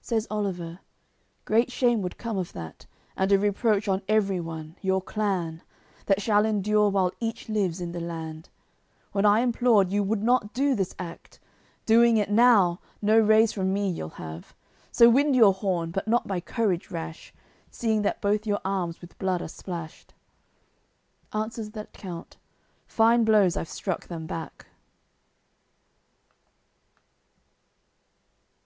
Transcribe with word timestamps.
Says 0.00 0.28
Oliver: 0.30 0.78
"Great 1.44 1.68
shame 1.72 2.00
would 2.00 2.16
come 2.16 2.38
of 2.38 2.52
that 2.52 2.86
And 3.16 3.32
a 3.32 3.38
reproach 3.40 3.88
on 3.88 4.02
every 4.06 4.38
one, 4.38 4.76
your 4.82 5.02
clan, 5.02 5.64
That 6.06 6.22
shall 6.22 6.44
endure 6.46 6.90
while 6.90 7.10
each 7.18 7.48
lives 7.48 7.80
in 7.80 7.90
the 7.90 7.98
land, 7.98 8.50
When 9.10 9.26
I 9.26 9.40
implored, 9.40 9.90
you 9.90 10.04
would 10.04 10.22
not 10.22 10.54
do 10.54 10.76
this 10.76 10.94
act; 10.96 11.40
Doing 11.86 12.18
it 12.18 12.30
now, 12.30 12.78
no 13.02 13.18
raise 13.18 13.52
from 13.52 13.72
me 13.72 13.90
you'll 13.90 14.10
have: 14.10 14.54
So 14.92 15.10
wind 15.10 15.34
your 15.34 15.52
horn 15.52 15.90
but 15.90 16.06
not 16.06 16.28
by 16.28 16.38
courage 16.40 16.92
rash, 16.92 17.34
Seeing 17.68 18.02
that 18.02 18.20
both 18.22 18.46
your 18.46 18.60
arms 18.64 19.00
with 19.00 19.18
blood 19.18 19.42
are 19.42 19.48
splashed." 19.48 20.14
Answers 21.32 21.70
that 21.70 21.92
count: 21.92 22.36
"Fine 22.86 23.24
blows 23.24 23.56
I've 23.56 23.68
struck 23.68 24.06
them 24.06 24.26
back." 24.28 24.66